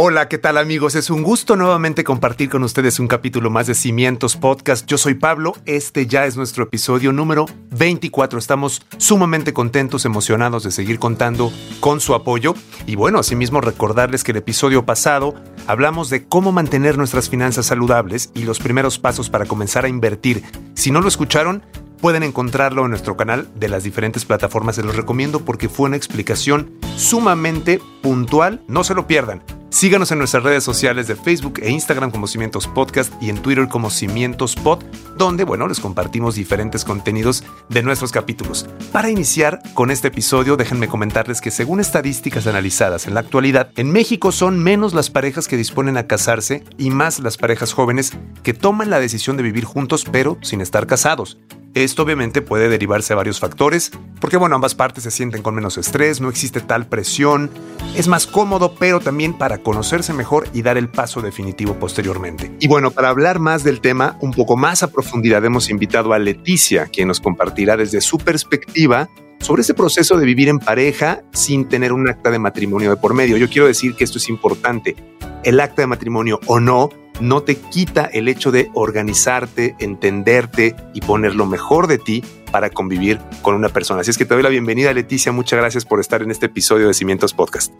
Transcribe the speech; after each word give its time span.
Hola, 0.00 0.28
¿qué 0.28 0.38
tal 0.38 0.58
amigos? 0.58 0.94
Es 0.94 1.10
un 1.10 1.24
gusto 1.24 1.56
nuevamente 1.56 2.04
compartir 2.04 2.48
con 2.48 2.62
ustedes 2.62 3.00
un 3.00 3.08
capítulo 3.08 3.50
más 3.50 3.66
de 3.66 3.74
Cimientos 3.74 4.36
Podcast. 4.36 4.86
Yo 4.86 4.96
soy 4.96 5.14
Pablo, 5.14 5.54
este 5.64 6.06
ya 6.06 6.24
es 6.24 6.36
nuestro 6.36 6.62
episodio 6.62 7.12
número 7.12 7.46
24. 7.72 8.38
Estamos 8.38 8.86
sumamente 8.96 9.52
contentos, 9.52 10.04
emocionados 10.04 10.62
de 10.62 10.70
seguir 10.70 11.00
contando 11.00 11.52
con 11.80 11.98
su 11.98 12.14
apoyo. 12.14 12.54
Y 12.86 12.94
bueno, 12.94 13.18
asimismo 13.18 13.60
recordarles 13.60 14.22
que 14.22 14.30
el 14.30 14.36
episodio 14.38 14.86
pasado 14.86 15.34
hablamos 15.66 16.10
de 16.10 16.28
cómo 16.28 16.52
mantener 16.52 16.96
nuestras 16.96 17.28
finanzas 17.28 17.66
saludables 17.66 18.30
y 18.36 18.44
los 18.44 18.60
primeros 18.60 19.00
pasos 19.00 19.30
para 19.30 19.46
comenzar 19.46 19.84
a 19.84 19.88
invertir. 19.88 20.44
Si 20.74 20.92
no 20.92 21.00
lo 21.00 21.08
escucharon, 21.08 21.64
Pueden 22.00 22.22
encontrarlo 22.22 22.84
en 22.84 22.90
nuestro 22.90 23.16
canal 23.16 23.48
de 23.56 23.68
las 23.68 23.82
diferentes 23.82 24.24
plataformas. 24.24 24.76
Se 24.76 24.84
los 24.84 24.94
recomiendo 24.94 25.40
porque 25.40 25.68
fue 25.68 25.88
una 25.88 25.96
explicación 25.96 26.70
sumamente 26.96 27.80
puntual. 28.02 28.62
No 28.68 28.84
se 28.84 28.94
lo 28.94 29.08
pierdan. 29.08 29.42
Síganos 29.70 30.10
en 30.12 30.18
nuestras 30.18 30.42
redes 30.42 30.64
sociales 30.64 31.08
de 31.08 31.14
Facebook 31.14 31.60
e 31.60 31.70
Instagram 31.70 32.10
como 32.10 32.26
Cimientos 32.26 32.66
Podcast 32.66 33.12
y 33.22 33.28
en 33.28 33.42
Twitter 33.42 33.68
como 33.68 33.90
Cimientos 33.90 34.56
Pod, 34.56 34.82
donde, 35.18 35.44
bueno, 35.44 35.68
les 35.68 35.78
compartimos 35.78 36.36
diferentes 36.36 36.86
contenidos 36.86 37.44
de 37.68 37.82
nuestros 37.82 38.10
capítulos. 38.10 38.66
Para 38.92 39.10
iniciar 39.10 39.60
con 39.74 39.90
este 39.90 40.08
episodio, 40.08 40.56
déjenme 40.56 40.88
comentarles 40.88 41.42
que 41.42 41.50
según 41.50 41.80
estadísticas 41.80 42.46
analizadas 42.46 43.06
en 43.06 43.12
la 43.12 43.20
actualidad, 43.20 43.70
en 43.76 43.92
México 43.92 44.32
son 44.32 44.58
menos 44.58 44.94
las 44.94 45.10
parejas 45.10 45.48
que 45.48 45.58
disponen 45.58 45.98
a 45.98 46.06
casarse 46.06 46.64
y 46.78 46.88
más 46.88 47.20
las 47.20 47.36
parejas 47.36 47.74
jóvenes 47.74 48.12
que 48.42 48.54
toman 48.54 48.88
la 48.88 49.00
decisión 49.00 49.36
de 49.36 49.42
vivir 49.42 49.64
juntos 49.64 50.06
pero 50.10 50.38
sin 50.40 50.62
estar 50.62 50.86
casados. 50.86 51.36
Esto 51.74 52.02
obviamente 52.02 52.42
puede 52.42 52.68
derivarse 52.68 53.12
a 53.12 53.16
varios 53.16 53.38
factores, 53.38 53.92
porque 54.20 54.36
bueno, 54.36 54.56
ambas 54.56 54.74
partes 54.74 55.04
se 55.04 55.10
sienten 55.10 55.42
con 55.42 55.54
menos 55.54 55.78
estrés, 55.78 56.20
no 56.20 56.28
existe 56.28 56.60
tal 56.60 56.86
presión, 56.86 57.50
es 57.94 58.08
más 58.08 58.26
cómodo, 58.26 58.74
pero 58.78 59.00
también 59.00 59.34
para 59.34 59.58
conocerse 59.58 60.12
mejor 60.12 60.48
y 60.52 60.62
dar 60.62 60.76
el 60.76 60.88
paso 60.88 61.20
definitivo 61.20 61.74
posteriormente. 61.74 62.50
Y 62.58 62.68
bueno, 62.68 62.90
para 62.90 63.10
hablar 63.10 63.38
más 63.38 63.64
del 63.64 63.80
tema, 63.80 64.16
un 64.20 64.32
poco 64.32 64.56
más 64.56 64.82
a 64.82 64.90
profundidad, 64.90 65.44
hemos 65.44 65.70
invitado 65.70 66.12
a 66.12 66.18
Leticia, 66.18 66.86
quien 66.86 67.08
nos 67.08 67.20
compartirá 67.20 67.76
desde 67.76 68.00
su 68.00 68.18
perspectiva 68.18 69.08
sobre 69.40 69.62
ese 69.62 69.74
proceso 69.74 70.16
de 70.16 70.26
vivir 70.26 70.48
en 70.48 70.58
pareja 70.58 71.22
sin 71.32 71.68
tener 71.68 71.92
un 71.92 72.08
acta 72.08 72.30
de 72.30 72.38
matrimonio 72.38 72.90
de 72.90 72.96
por 72.96 73.14
medio. 73.14 73.36
Yo 73.36 73.48
quiero 73.48 73.66
decir 73.66 73.94
que 73.94 74.04
esto 74.04 74.18
es 74.18 74.28
importante. 74.28 74.96
El 75.44 75.60
acta 75.60 75.82
de 75.82 75.86
matrimonio 75.86 76.40
o 76.46 76.58
no 76.58 76.90
no 77.20 77.42
te 77.42 77.56
quita 77.56 78.04
el 78.04 78.28
hecho 78.28 78.50
de 78.50 78.70
organizarte, 78.74 79.76
entenderte 79.78 80.76
y 80.94 81.00
poner 81.00 81.34
lo 81.34 81.46
mejor 81.46 81.86
de 81.86 81.98
ti 81.98 82.24
para 82.50 82.70
convivir 82.70 83.20
con 83.42 83.54
una 83.54 83.68
persona. 83.68 84.00
Así 84.00 84.10
es 84.10 84.18
que 84.18 84.24
te 84.24 84.34
doy 84.34 84.42
la 84.42 84.48
bienvenida, 84.48 84.92
Leticia. 84.92 85.32
Muchas 85.32 85.58
gracias 85.58 85.84
por 85.84 86.00
estar 86.00 86.22
en 86.22 86.30
este 86.30 86.46
episodio 86.46 86.88
de 86.88 86.94
Cimientos 86.94 87.34
Podcast. 87.34 87.72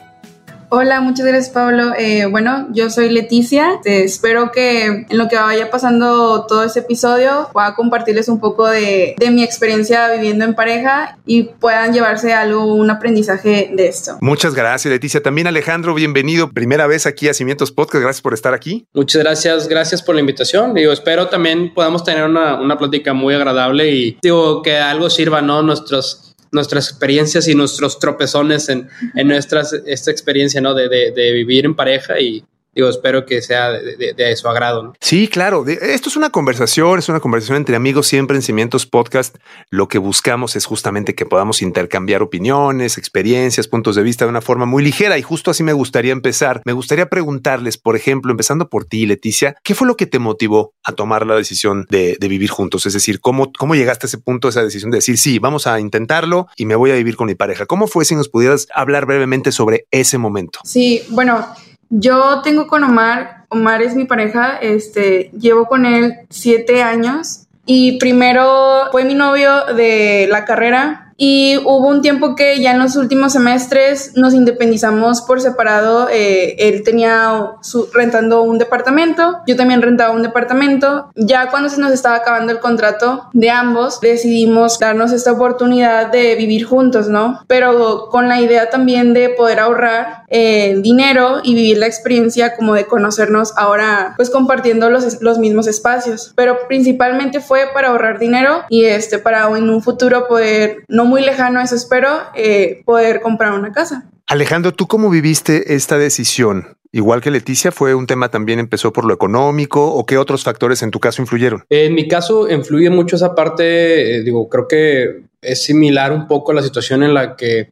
Hola, 0.70 1.00
muchas 1.00 1.24
gracias 1.24 1.50
Pablo. 1.50 1.92
Eh, 1.98 2.26
bueno, 2.26 2.68
yo 2.72 2.90
soy 2.90 3.08
Leticia. 3.08 3.80
Te 3.82 4.04
espero 4.04 4.50
que 4.52 4.84
en 4.84 5.06
lo 5.10 5.26
que 5.28 5.36
vaya 5.36 5.70
pasando 5.70 6.44
todo 6.46 6.62
este 6.62 6.80
episodio 6.80 7.48
pueda 7.54 7.74
compartirles 7.74 8.28
un 8.28 8.38
poco 8.38 8.66
de, 8.66 9.14
de, 9.18 9.30
mi 9.30 9.42
experiencia 9.42 10.10
viviendo 10.12 10.44
en 10.44 10.54
pareja 10.54 11.18
y 11.24 11.44
puedan 11.44 11.94
llevarse 11.94 12.34
algo, 12.34 12.74
un 12.74 12.90
aprendizaje 12.90 13.70
de 13.72 13.88
esto. 13.88 14.18
Muchas 14.20 14.54
gracias 14.54 14.92
Leticia. 14.92 15.22
También 15.22 15.46
Alejandro, 15.46 15.94
bienvenido. 15.94 16.50
Primera 16.50 16.86
vez 16.86 17.06
aquí 17.06 17.28
a 17.28 17.34
Cimientos 17.34 17.72
Podcast. 17.72 18.02
Gracias 18.02 18.22
por 18.22 18.34
estar 18.34 18.52
aquí. 18.52 18.86
Muchas 18.92 19.22
gracias, 19.22 19.68
gracias 19.68 20.02
por 20.02 20.16
la 20.16 20.20
invitación. 20.20 20.74
Digo, 20.74 20.92
espero 20.92 21.28
también 21.28 21.72
podamos 21.72 22.04
tener 22.04 22.24
una, 22.24 22.60
una 22.60 22.76
plática 22.76 23.14
muy 23.14 23.34
agradable 23.34 23.90
y 23.90 24.18
digo 24.20 24.60
que 24.60 24.76
algo 24.76 25.08
sirva, 25.08 25.40
¿no? 25.40 25.62
Nuestros 25.62 26.27
nuestras 26.52 26.90
experiencias 26.90 27.48
y 27.48 27.54
nuestros 27.54 27.98
tropezones 27.98 28.68
en, 28.68 28.88
en 29.14 29.28
nuestras, 29.28 29.72
esta 29.86 30.10
experiencia, 30.10 30.60
¿no? 30.60 30.74
De, 30.74 30.88
de, 30.88 31.10
de 31.12 31.32
vivir 31.32 31.64
en 31.64 31.74
pareja 31.74 32.18
y, 32.20 32.44
digo, 32.74 32.88
espero 32.88 33.26
que 33.26 33.42
sea 33.42 33.70
de, 33.70 33.96
de, 33.96 34.14
de 34.14 34.36
su 34.36 34.48
agrado. 34.48 34.82
¿no? 34.82 34.92
Sí, 35.00 35.28
claro. 35.28 35.64
Esto 35.66 36.08
es 36.08 36.16
una 36.16 36.30
conversación, 36.30 36.98
es 36.98 37.08
una 37.08 37.20
conversación 37.20 37.56
entre 37.56 37.76
amigos 37.76 38.06
siempre 38.06 38.36
en 38.36 38.42
Cimientos 38.42 38.86
Podcast. 38.86 39.36
Lo 39.70 39.88
que 39.88 39.98
buscamos 39.98 40.56
es 40.56 40.64
justamente 40.66 41.14
que 41.14 41.26
podamos 41.26 41.62
intercambiar 41.62 42.22
opiniones, 42.22 42.98
experiencias, 42.98 43.68
puntos 43.68 43.96
de 43.96 44.02
vista 44.02 44.24
de 44.24 44.30
una 44.30 44.40
forma 44.40 44.66
muy 44.66 44.82
ligera. 44.82 45.18
Y 45.18 45.22
justo 45.22 45.50
así 45.50 45.62
me 45.62 45.72
gustaría 45.72 46.12
empezar. 46.12 46.62
Me 46.64 46.72
gustaría 46.72 47.08
preguntarles, 47.08 47.78
por 47.78 47.96
ejemplo, 47.96 48.30
empezando 48.30 48.68
por 48.68 48.84
ti, 48.84 49.06
Leticia, 49.06 49.56
¿qué 49.62 49.74
fue 49.74 49.86
lo 49.86 49.96
que 49.96 50.06
te 50.06 50.18
motivó 50.18 50.74
a 50.84 50.92
tomar 50.92 51.26
la 51.26 51.34
decisión 51.34 51.86
de, 51.90 52.16
de 52.20 52.28
vivir 52.28 52.50
juntos? 52.50 52.86
Es 52.86 52.92
decir, 52.92 53.20
¿cómo, 53.20 53.52
¿cómo 53.58 53.74
llegaste 53.74 54.06
a 54.06 54.08
ese 54.08 54.18
punto, 54.18 54.48
esa 54.48 54.62
decisión 54.62 54.90
de 54.90 54.98
decir, 54.98 55.18
sí, 55.18 55.38
vamos 55.38 55.66
a 55.66 55.80
intentarlo 55.80 56.46
y 56.56 56.66
me 56.66 56.76
voy 56.76 56.90
a 56.90 56.94
vivir 56.94 57.16
con 57.16 57.26
mi 57.26 57.34
pareja? 57.34 57.66
¿Cómo 57.66 57.86
fue 57.86 58.04
si 58.04 58.14
nos 58.14 58.28
pudieras 58.28 58.66
hablar 58.74 59.06
brevemente 59.06 59.52
sobre 59.52 59.86
ese 59.90 60.18
momento? 60.18 60.60
Sí, 60.64 61.02
bueno, 61.10 61.46
yo 61.90 62.42
tengo 62.42 62.66
con 62.66 62.84
Omar, 62.84 63.44
Omar 63.48 63.82
es 63.82 63.94
mi 63.94 64.04
pareja, 64.04 64.58
este, 64.58 65.30
llevo 65.38 65.66
con 65.66 65.86
él 65.86 66.14
siete 66.28 66.82
años 66.82 67.46
y 67.64 67.98
primero 67.98 68.88
fue 68.92 69.04
mi 69.04 69.14
novio 69.14 69.64
de 69.74 70.26
la 70.30 70.44
carrera 70.44 71.08
y 71.20 71.58
hubo 71.64 71.88
un 71.88 72.00
tiempo 72.00 72.36
que 72.36 72.60
ya 72.60 72.70
en 72.70 72.78
los 72.78 72.94
últimos 72.94 73.32
semestres 73.32 74.12
nos 74.14 74.34
independizamos 74.34 75.20
por 75.22 75.40
separado. 75.40 76.08
Eh, 76.08 76.54
él 76.60 76.84
tenía 76.84 77.54
rentando 77.92 78.42
un 78.42 78.58
departamento, 78.58 79.40
yo 79.44 79.56
también 79.56 79.82
rentaba 79.82 80.14
un 80.14 80.22
departamento. 80.22 81.10
Ya 81.16 81.50
cuando 81.50 81.70
se 81.70 81.80
nos 81.80 81.90
estaba 81.90 82.14
acabando 82.14 82.52
el 82.52 82.60
contrato 82.60 83.28
de 83.32 83.50
ambos, 83.50 84.00
decidimos 84.00 84.78
darnos 84.78 85.10
esta 85.10 85.32
oportunidad 85.32 86.12
de 86.12 86.36
vivir 86.36 86.64
juntos, 86.64 87.08
¿no? 87.08 87.40
Pero 87.48 88.08
con 88.10 88.28
la 88.28 88.40
idea 88.40 88.70
también 88.70 89.12
de 89.12 89.30
poder 89.30 89.58
ahorrar 89.58 90.17
eh, 90.30 90.76
dinero 90.80 91.40
y 91.42 91.54
vivir 91.54 91.78
la 91.78 91.86
experiencia 91.86 92.56
como 92.56 92.74
de 92.74 92.86
conocernos 92.86 93.52
ahora, 93.56 94.14
pues 94.16 94.30
compartiendo 94.30 94.90
los, 94.90 95.20
los 95.22 95.38
mismos 95.38 95.66
espacios. 95.66 96.32
Pero 96.36 96.58
principalmente 96.68 97.40
fue 97.40 97.66
para 97.72 97.88
ahorrar 97.88 98.18
dinero 98.18 98.62
y 98.68 98.84
este, 98.84 99.18
para 99.18 99.48
en 99.56 99.70
un 99.70 99.82
futuro 99.82 100.26
poder 100.28 100.84
no 100.88 101.04
muy 101.04 101.22
lejano, 101.22 101.60
eso 101.60 101.74
espero, 101.74 102.10
eh, 102.34 102.82
poder 102.84 103.20
comprar 103.20 103.52
una 103.52 103.72
casa. 103.72 104.10
Alejandro, 104.26 104.72
¿tú 104.72 104.86
cómo 104.86 105.08
viviste 105.08 105.74
esta 105.74 105.96
decisión? 105.96 106.76
Igual 106.90 107.20
que 107.20 107.30
Leticia, 107.30 107.70
¿fue 107.70 107.94
un 107.94 108.06
tema 108.06 108.30
también 108.30 108.58
empezó 108.58 108.92
por 108.92 109.04
lo 109.04 109.12
económico 109.12 109.92
o 109.92 110.06
qué 110.06 110.16
otros 110.16 110.44
factores 110.44 110.82
en 110.82 110.90
tu 110.90 111.00
caso 111.00 111.20
influyeron? 111.20 111.64
En 111.68 111.94
mi 111.94 112.08
caso 112.08 112.50
influye 112.50 112.88
mucho 112.88 113.16
esa 113.16 113.34
parte, 113.34 114.16
eh, 114.16 114.22
digo, 114.22 114.48
creo 114.48 114.66
que 114.66 115.22
es 115.42 115.62
similar 115.62 116.12
un 116.12 116.26
poco 116.26 116.52
a 116.52 116.54
la 116.54 116.62
situación 116.62 117.02
en 117.02 117.14
la 117.14 117.36
que 117.36 117.70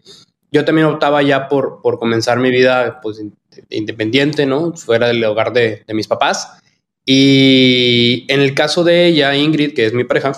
yo 0.56 0.64
también 0.64 0.86
optaba 0.86 1.22
ya 1.22 1.48
por, 1.48 1.80
por 1.82 1.98
comenzar 1.98 2.38
mi 2.38 2.50
vida 2.50 3.00
pues, 3.02 3.22
independiente, 3.70 4.46
¿no? 4.46 4.72
Fuera 4.72 5.08
del 5.08 5.22
hogar 5.24 5.52
de, 5.52 5.84
de 5.86 5.94
mis 5.94 6.08
papás. 6.08 6.60
Y 7.04 8.24
en 8.28 8.40
el 8.40 8.54
caso 8.54 8.82
de 8.82 9.06
ella, 9.06 9.34
Ingrid, 9.36 9.74
que 9.74 9.86
es 9.86 9.92
mi 9.92 10.04
pareja, 10.04 10.32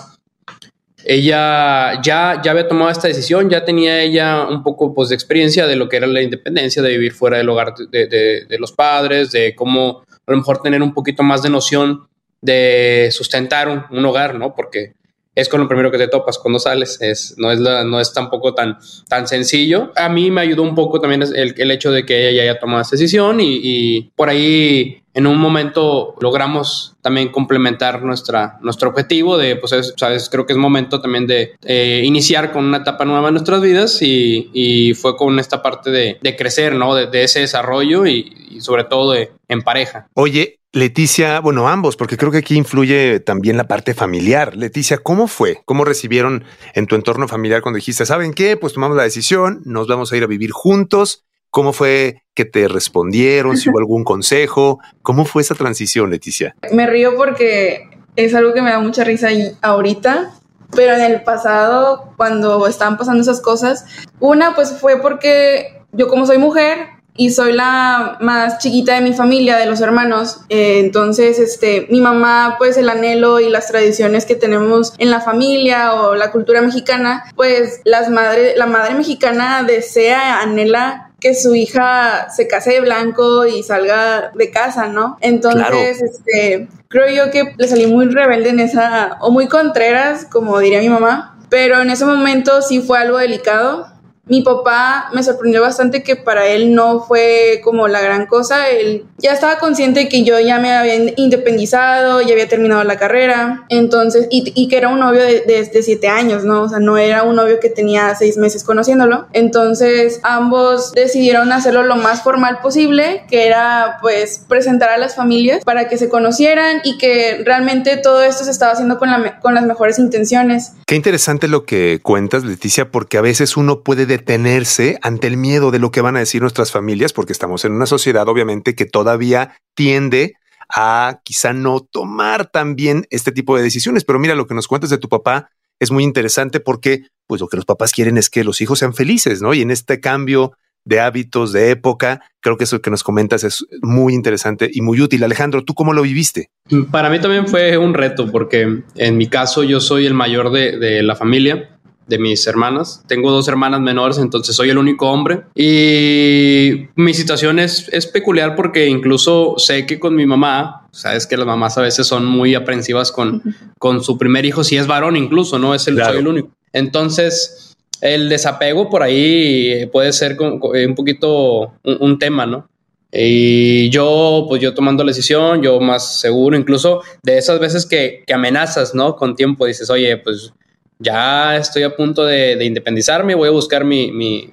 ella 1.05 2.01
ya, 2.03 2.41
ya 2.43 2.51
había 2.51 2.67
tomado 2.67 2.91
esta 2.91 3.07
decisión, 3.07 3.49
ya 3.49 3.63
tenía 3.63 4.01
ella 4.01 4.47
un 4.47 4.63
poco 4.63 4.93
pues, 4.93 5.09
de 5.09 5.15
experiencia 5.15 5.65
de 5.65 5.75
lo 5.75 5.89
que 5.89 5.97
era 5.97 6.07
la 6.07 6.21
independencia, 6.21 6.81
de 6.81 6.89
vivir 6.89 7.13
fuera 7.13 7.37
del 7.37 7.49
hogar 7.49 7.73
de, 7.73 8.07
de, 8.07 8.59
los 8.59 8.71
padres, 8.71 9.31
de 9.31 9.55
cómo 9.55 10.03
a 10.27 10.31
lo 10.31 10.37
mejor 10.37 10.61
tener 10.61 10.81
un 10.81 10.93
poquito 10.93 11.23
más 11.23 11.41
de 11.41 11.49
noción 11.49 12.07
de 12.41 13.09
sustentar 13.11 13.69
un, 13.69 13.83
un, 13.89 14.05
hogar, 14.05 14.35
¿no? 14.35 14.53
Porque 14.55 14.93
es 15.39 15.49
con 15.49 15.61
lo 15.61 15.67
primero 15.67 15.91
que 15.91 15.97
te 15.97 16.07
topas 16.07 16.37
cuando 16.37 16.59
sales, 16.59 17.01
es, 17.01 17.35
no, 17.37 17.51
es 17.51 17.59
no 17.59 17.99
es 17.99 18.13
tampoco 18.13 18.53
tan, 18.53 18.77
tan 19.07 19.27
sencillo. 19.27 19.91
A 19.95 20.09
mí 20.09 20.31
me 20.31 20.41
ayudó 20.41 20.63
un 20.63 20.75
poco 20.75 20.99
también 20.99 21.21
el, 21.21 21.55
el 21.57 21.71
hecho 21.71 21.91
de 21.91 22.05
que 22.05 22.29
ella 22.29 22.37
ya 22.37 22.51
haya 22.51 22.59
tomado 22.59 22.81
esta 22.81 22.95
decisión 22.95 23.39
y 23.41 24.11
por 24.15 24.29
ahí 24.29 25.01
en 25.13 25.27
un 25.27 25.37
momento 25.37 26.15
logramos 26.21 26.95
también 27.01 27.29
complementar 27.29 28.03
nuestra, 28.03 28.57
nuestro 28.61 28.89
objetivo 28.89 29.37
de, 29.37 29.55
pues, 29.55 29.71
es, 29.73 29.93
sabes, 29.97 30.29
creo 30.29 30.45
que 30.45 30.53
es 30.53 30.59
momento 30.59 31.01
también 31.01 31.27
de 31.27 31.53
eh, 31.63 32.01
iniciar 32.03 32.51
con 32.51 32.65
una 32.65 32.77
etapa 32.77 33.05
nueva 33.05 33.29
en 33.29 33.33
nuestras 33.35 33.61
vidas 33.61 34.01
y, 34.01 34.49
y 34.53 34.93
fue 34.93 35.15
con 35.15 35.39
esta 35.39 35.61
parte 35.61 35.89
de, 35.89 36.17
de 36.21 36.35
crecer, 36.35 36.75
¿no? 36.75 36.95
De, 36.95 37.07
de 37.07 37.23
ese 37.23 37.39
desarrollo 37.39 38.05
y, 38.05 38.33
y, 38.49 38.61
sobre 38.61 38.83
todo 38.83 39.13
de, 39.13 39.31
en 39.47 39.61
pareja. 39.61 40.07
Oye, 40.13 40.59
Leticia, 40.71 41.39
bueno, 41.39 41.67
ambos, 41.67 41.95
porque 41.95 42.15
creo 42.15 42.31
que 42.31 42.37
aquí 42.37 42.55
influye 42.55 43.19
también 43.19 43.57
la 43.57 43.67
parte 43.67 43.95
familiar. 43.95 44.55
Leticia, 44.55 44.99
¿cómo 44.99 45.27
fue? 45.27 45.57
¿Cómo 45.65 45.83
recibieron 45.83 46.43
en 46.75 46.85
tu 46.85 46.93
entorno 46.93 47.27
familiar 47.27 47.63
cuando 47.63 47.77
dijiste, 47.77 48.05
¿saben 48.05 48.33
qué? 48.33 48.55
Pues 48.55 48.73
tomamos 48.73 48.95
la 48.95 49.03
decisión, 49.03 49.61
nos 49.65 49.87
vamos 49.87 50.11
a 50.11 50.17
ir 50.17 50.23
a 50.23 50.27
vivir 50.27 50.51
juntos 50.51 51.25
¿Cómo 51.51 51.73
fue 51.73 52.23
que 52.35 52.45
te 52.45 52.67
respondieron? 52.67 53.57
Si 53.57 53.69
hubo 53.69 53.79
algún 53.79 54.03
consejo. 54.03 54.79
¿Cómo 55.01 55.25
fue 55.25 55.41
esa 55.41 55.55
transición, 55.55 56.09
Leticia? 56.09 56.55
Me 56.71 56.87
río 56.87 57.15
porque 57.15 57.89
es 58.15 58.35
algo 58.35 58.53
que 58.53 58.61
me 58.61 58.71
da 58.71 58.79
mucha 58.79 59.03
risa 59.03 59.29
ahorita, 59.61 60.33
Pero 60.75 60.93
en 60.93 61.01
el 61.01 61.23
pasado, 61.23 62.13
cuando 62.17 62.67
estaban 62.67 62.97
pasando 62.97 63.21
esas 63.21 63.41
cosas, 63.41 63.85
una 64.19 64.53
pues 64.53 64.77
fue 64.79 65.01
porque 65.01 65.81
yo 65.91 66.07
como 66.07 66.25
soy 66.25 66.37
mujer, 66.37 66.99
y 67.19 67.31
soy 67.31 67.51
la 67.51 68.17
más 68.21 68.59
chiquita 68.59 68.95
de 68.95 69.01
mi 69.01 69.11
familia, 69.11 69.57
de 69.57 69.65
los 69.65 69.81
hermanos. 69.81 70.39
Eh, 70.47 70.79
entonces, 70.79 71.37
este, 71.37 71.85
mi 71.89 71.99
mamá, 71.99 72.55
pues 72.57 72.77
el 72.77 72.87
anhelo 72.87 73.41
y 73.41 73.49
las 73.49 73.67
tradiciones 73.67 74.25
que 74.25 74.35
tenemos 74.35 74.93
en 74.99 75.11
la 75.11 75.19
familia 75.19 75.95
o 75.95 76.15
la 76.15 76.31
cultura 76.31 76.61
mexicana, 76.61 77.25
pues 77.35 77.81
las 77.83 78.09
madre, 78.09 78.53
la 78.55 78.67
madre 78.67 78.95
mexicana 78.95 79.63
desea, 79.63 80.39
anhela 80.39 81.08
que 81.19 81.35
su 81.35 81.55
hija 81.55 82.29
se 82.29 82.47
case 82.47 82.73
de 82.73 82.81
blanco 82.81 83.45
y 83.45 83.63
salga 83.63 84.31
de 84.33 84.51
casa, 84.51 84.87
¿no? 84.87 85.17
Entonces, 85.21 86.01
este, 86.01 86.67
creo 86.87 87.09
yo 87.13 87.31
que 87.31 87.53
le 87.57 87.67
salí 87.67 87.87
muy 87.87 88.05
rebelde 88.07 88.49
en 88.49 88.59
esa, 88.59 89.17
o 89.21 89.31
muy 89.31 89.47
contreras, 89.47 90.25
como 90.25 90.59
diría 90.59 90.79
mi 90.79 90.89
mamá, 90.89 91.37
pero 91.49 91.81
en 91.81 91.89
ese 91.89 92.05
momento 92.05 92.61
sí 92.61 92.81
fue 92.81 92.99
algo 92.99 93.17
delicado 93.17 93.87
mi 94.29 94.41
papá 94.41 95.09
me 95.13 95.23
sorprendió 95.23 95.61
bastante 95.61 96.03
que 96.03 96.15
para 96.15 96.45
él 96.47 96.75
no 96.75 97.01
fue 97.01 97.61
como 97.63 97.87
la 97.87 97.99
gran 97.99 98.27
cosa. 98.27 98.69
Él 98.69 99.05
ya 99.17 99.33
estaba 99.33 99.57
consciente 99.57 100.01
de 100.01 100.09
que 100.09 100.23
yo 100.23 100.39
ya 100.39 100.59
me 100.59 100.71
había 100.71 100.95
independizado, 101.17 102.21
ya 102.21 102.33
había 102.33 102.47
terminado 102.47 102.83
la 102.83 102.97
carrera, 102.97 103.65
entonces, 103.69 104.27
y, 104.29 104.67
que 104.67 104.77
era 104.77 104.89
un 104.89 104.99
novio 104.99 105.23
de, 105.23 105.41
de, 105.41 105.83
siete 105.83 106.07
años, 106.07 106.43
¿no? 106.43 106.63
O 106.63 106.69
sea, 106.69 106.79
no 106.79 106.97
era 106.97 107.23
un 107.23 107.35
novio 107.35 107.59
que 107.59 107.69
tenía 107.69 108.13
seis 108.15 108.37
meses 108.37 108.63
conociéndolo. 108.63 109.27
Entonces, 109.33 110.19
ambos 110.23 110.91
decidieron 110.91 111.51
hacerlo 111.51 111.83
lo 111.83 111.95
más 111.95 112.21
formal 112.21 112.59
posible, 112.61 113.23
que 113.29 113.47
era 113.47 113.97
pues 114.01 114.45
presentar 114.47 114.89
a 114.89 114.97
las 114.97 115.15
familias 115.15 115.63
para 115.63 115.87
que 115.87 115.97
se 115.97 116.09
conocieran 116.09 116.81
y 116.83 116.97
que 116.97 117.41
realmente 117.45 117.97
todo 117.97 118.21
esto 118.21 118.43
se 118.43 118.51
estaba 118.51 118.73
haciendo 118.73 118.99
con, 118.99 119.09
la, 119.09 119.39
con 119.39 119.55
las 119.55 119.65
mejores 119.65 119.97
intenciones. 119.97 120.73
Qué 120.85 120.95
interesante 120.95 121.47
lo 121.47 121.65
que 121.65 121.99
cuentas, 122.03 122.43
Leticia, 122.43 122.91
porque 122.91 123.17
a 123.17 123.21
veces 123.21 123.57
uno 123.57 123.81
puede 123.81 124.05
detenerse 124.19 124.99
ante 125.01 125.27
el 125.27 125.37
miedo 125.37 125.71
de 125.71 125.79
lo 125.79 125.91
que 125.91 126.01
van 126.01 126.15
a 126.15 126.19
decir 126.19 126.41
nuestras 126.41 126.71
familias, 126.71 127.13
porque 127.13 127.33
estamos 127.33 127.65
en 127.65 127.71
una 127.71 127.85
sociedad 127.85 128.27
obviamente 128.27 128.75
que 128.75 128.85
todavía 128.85 129.55
tiende 129.75 130.35
a 130.69 131.21
quizá 131.23 131.53
no 131.53 131.79
tomar 131.79 132.51
también 132.51 133.07
este 133.09 133.31
tipo 133.31 133.55
de 133.57 133.63
decisiones. 133.63 134.05
Pero 134.05 134.19
mira, 134.19 134.35
lo 134.35 134.45
que 134.45 134.53
nos 134.53 134.67
cuentas 134.67 134.89
de 134.89 134.97
tu 134.97 135.09
papá 135.09 135.49
es 135.79 135.91
muy 135.91 136.03
interesante 136.03 136.59
porque 136.59 137.07
pues 137.27 137.41
lo 137.41 137.47
que 137.47 137.57
los 137.57 137.65
papás 137.65 137.91
quieren 137.91 138.17
es 138.17 138.29
que 138.29 138.43
los 138.43 138.61
hijos 138.61 138.79
sean 138.79 138.93
felices, 138.93 139.41
¿no? 139.41 139.53
Y 139.53 139.61
en 139.61 139.71
este 139.71 139.99
cambio 139.99 140.53
de 140.85 140.99
hábitos, 140.99 141.51
de 141.51 141.71
época, 141.71 142.21
creo 142.41 142.57
que 142.57 142.63
eso 142.63 142.81
que 142.81 142.89
nos 142.89 143.03
comentas 143.03 143.43
es 143.43 143.65
muy 143.81 144.13
interesante 144.13 144.69
y 144.71 144.81
muy 144.81 145.01
útil. 145.01 145.23
Alejandro, 145.23 145.63
¿tú 145.63 145.73
cómo 145.73 145.93
lo 145.93 146.01
viviste? 146.01 146.49
Para 146.91 147.09
mí 147.09 147.19
también 147.19 147.47
fue 147.47 147.77
un 147.77 147.93
reto 147.93 148.31
porque 148.31 148.83
en 148.95 149.17
mi 149.17 149.27
caso 149.27 149.63
yo 149.63 149.79
soy 149.79 150.05
el 150.05 150.13
mayor 150.13 150.51
de 150.51 151.03
la 151.03 151.15
familia 151.15 151.78
de 152.09 152.17
mis 152.17 152.45
hermanas. 152.47 153.03
Tengo 153.07 153.31
dos 153.31 153.47
hermanas 153.47 153.79
menores, 153.79 154.17
entonces 154.17 154.55
soy 154.55 154.71
el 154.71 154.77
único 154.77 155.09
hombre. 155.09 155.43
Y 155.55 156.87
mi 156.95 157.13
situación 157.13 157.59
es, 157.59 157.87
es 157.93 158.07
peculiar 158.07 158.55
porque 158.55 158.87
incluso 158.87 159.53
sé 159.57 159.85
que 159.85 159.99
con 159.99 160.15
mi 160.15 160.25
mamá, 160.25 160.87
sabes 160.91 161.27
que 161.27 161.37
las 161.37 161.45
mamás 161.45 161.77
a 161.77 161.81
veces 161.81 162.07
son 162.07 162.25
muy 162.25 162.55
aprensivas 162.55 163.11
con, 163.11 163.43
con 163.77 164.03
su 164.03 164.17
primer 164.17 164.45
hijo, 164.45 164.63
si 164.63 164.75
es 164.75 164.87
varón 164.87 165.15
incluso, 165.15 165.59
¿no? 165.59 165.75
Es 165.75 165.87
el, 165.87 166.03
soy 166.03 166.17
el 166.17 166.27
único. 166.27 166.49
Entonces, 166.73 167.77
el 168.01 168.27
desapego 168.27 168.89
por 168.89 169.03
ahí 169.03 169.85
puede 169.91 170.11
ser 170.11 170.35
un 170.39 170.95
poquito 170.95 171.73
un, 171.83 172.17
tema, 172.17 172.45
¿no? 172.45 172.67
Y 173.11 173.89
yo, 173.89 174.45
pues 174.47 174.61
yo 174.61 174.73
tomando 174.73 175.03
la 175.03 175.09
decisión, 175.09 175.61
yo 175.61 175.79
más 175.79 176.19
seguro, 176.19 176.55
incluso 176.55 177.01
de 177.23 177.37
esas 177.37 177.59
veces 177.59 177.85
que, 177.85 178.23
que 178.25 178.33
amenazas, 178.33 178.93
¿no? 178.95 179.15
Con 179.15 179.35
tiempo, 179.35 179.65
dices, 179.65 179.89
oye, 179.89 180.17
pues 180.17 180.53
ya 180.99 181.55
estoy 181.57 181.83
a 181.83 181.95
punto 181.95 182.25
de, 182.25 182.63
independizarme, 182.63 183.33
voy 183.33 183.47
a 183.47 183.51
buscar 183.51 183.83
mi, 183.85 184.11
mi, 184.11 184.49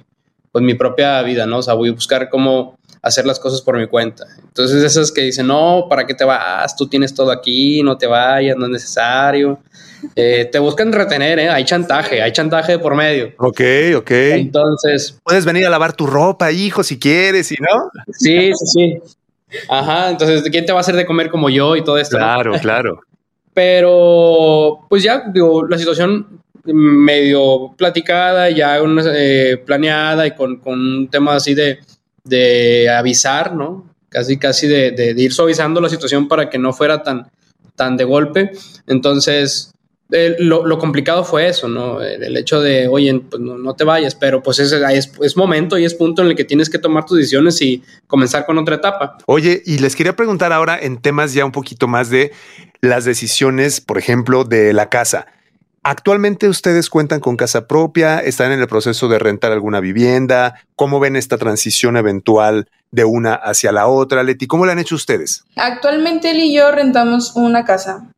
pues 0.51 0.63
mi 0.63 0.73
propia 0.73 1.21
vida, 1.21 1.45
¿no? 1.45 1.59
O 1.59 1.63
sea, 1.63 1.73
voy 1.73 1.89
a 1.89 1.93
buscar 1.93 2.29
cómo 2.29 2.77
hacer 3.01 3.25
las 3.25 3.39
cosas 3.39 3.61
por 3.61 3.77
mi 3.77 3.87
cuenta. 3.87 4.25
Entonces, 4.39 4.83
esas 4.83 5.11
que 5.11 5.21
dicen, 5.21 5.47
no, 5.47 5.87
¿para 5.89 6.07
qué 6.07 6.13
te 6.13 6.23
vas? 6.23 6.75
Tú 6.75 6.87
tienes 6.87 7.13
todo 7.13 7.31
aquí, 7.31 7.83
no 7.83 7.97
te 7.97 8.07
vayas, 8.07 8.57
no 8.57 8.65
es 8.65 8.71
necesario. 8.71 9.59
Eh, 10.15 10.47
te 10.51 10.59
buscan 10.59 10.93
retener, 10.93 11.39
¿eh? 11.39 11.49
Hay 11.49 11.65
chantaje, 11.65 12.21
hay 12.21 12.31
chantaje 12.31 12.77
por 12.77 12.93
medio. 12.93 13.33
Ok, 13.39 13.61
ok. 13.97 14.11
Entonces. 14.11 15.17
Puedes 15.23 15.43
venir 15.43 15.65
a 15.65 15.71
lavar 15.71 15.93
tu 15.93 16.05
ropa, 16.05 16.51
hijo, 16.51 16.83
si 16.83 16.99
quieres, 16.99 17.51
y 17.51 17.55
no. 17.59 17.89
Sí, 18.11 18.51
sí, 18.53 18.67
sí. 18.67 18.97
Ajá, 19.67 20.11
entonces, 20.11 20.43
¿quién 20.51 20.67
te 20.67 20.71
va 20.71 20.79
a 20.79 20.81
hacer 20.81 20.95
de 20.95 21.07
comer 21.07 21.31
como 21.31 21.49
yo 21.49 21.75
y 21.75 21.83
todo 21.83 21.97
esto? 21.97 22.15
Claro, 22.15 22.53
claro. 22.61 23.01
Pero, 23.57 24.85
pues 24.87 25.01
ya, 25.01 25.23
digo, 25.33 25.65
la 25.67 25.79
situación 25.79 26.43
medio 26.63 27.73
platicada, 27.75 28.51
ya 28.51 28.77
eh, 28.77 29.57
planeada 29.65 30.27
y 30.27 30.35
con, 30.35 30.57
con, 30.57 30.79
un 30.79 31.07
tema 31.07 31.33
así 31.33 31.55
de, 31.55 31.79
de 32.23 32.87
avisar, 32.87 33.55
¿no? 33.55 33.95
Casi, 34.09 34.37
casi 34.37 34.67
de, 34.67 34.91
de, 34.91 35.19
ir 35.19 35.33
suavizando 35.33 35.81
la 35.81 35.89
situación 35.89 36.27
para 36.27 36.51
que 36.51 36.59
no 36.59 36.71
fuera 36.71 37.01
tan, 37.01 37.31
tan 37.75 37.97
de 37.97 38.03
golpe. 38.03 38.51
Entonces, 38.85 39.73
lo, 40.09 40.77
complicado 40.77 41.23
fue 41.23 41.47
eso, 41.47 41.67
¿no? 41.67 42.01
El, 42.01 42.37
hecho 42.37 42.61
de, 42.61 42.87
oye, 42.87 43.21
pues 43.29 43.41
no, 43.41 43.73
te 43.75 43.83
vayas, 43.83 44.15
pero 44.15 44.41
pues 44.41 44.59
es, 44.59 44.71
es, 44.71 45.11
es, 45.21 45.37
momento 45.37 45.77
y 45.77 45.85
es 45.85 45.93
punto 45.93 46.21
en 46.21 46.29
el 46.29 46.35
que 46.35 46.45
tienes 46.45 46.69
que 46.69 46.79
tomar 46.79 47.05
tus 47.05 47.17
decisiones 47.17 47.61
y 47.61 47.83
comenzar 48.07 48.45
con 48.45 48.57
otra 48.57 48.75
etapa. 48.75 49.17
Oye, 49.25 49.61
y 49.65 49.79
les 49.79 49.95
quería 49.95 50.15
preguntar 50.15 50.53
ahora 50.53 50.77
en 50.79 50.97
temas 50.97 51.33
ya 51.33 51.45
un 51.45 51.51
poquito 51.51 51.87
más 51.87 52.09
de 52.09 52.31
las 52.81 53.05
decisiones, 53.05 53.81
por 53.81 53.97
ejemplo, 53.97 54.43
de 54.43 54.73
la 54.73 54.89
casa. 54.89 55.27
Actualmente 55.83 56.49
ustedes 56.49 56.89
cuentan 56.89 57.21
con 57.21 57.37
casa 57.37 57.65
propia, 57.65 58.19
están 58.19 58.51
en 58.51 58.59
el 58.59 58.67
proceso 58.67 59.07
de 59.07 59.19
rentar 59.19 59.53
alguna 59.53 59.79
vivienda. 59.79 60.55
¿Cómo 60.75 60.99
ven 60.99 61.15
esta 61.15 61.37
transición 61.37 61.95
eventual 61.95 62.67
de 62.91 63.05
una 63.05 63.35
hacia 63.35 63.71
la 63.71 63.87
otra, 63.87 64.23
Leti? 64.23 64.47
¿Cómo 64.47 64.65
la 64.65 64.73
han 64.73 64.79
hecho 64.79 64.95
ustedes? 64.95 65.45
Actualmente 65.55 66.31
él 66.31 66.39
y 66.39 66.53
yo 66.53 66.71
rentamos 66.71 67.37
una 67.37 67.63
casa. 67.63 68.09